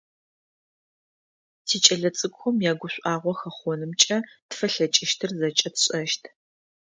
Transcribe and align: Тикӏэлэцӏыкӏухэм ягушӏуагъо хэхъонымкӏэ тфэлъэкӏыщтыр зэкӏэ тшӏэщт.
Тикӏэлэцӏыкӏухэм 1.67 2.57
ягушӏуагъо 2.71 3.33
хэхъонымкӏэ 3.39 4.17
тфэлъэкӏыщтыр 4.49 5.31
зэкӏэ 5.39 5.69
тшӏэщт. 5.75 6.23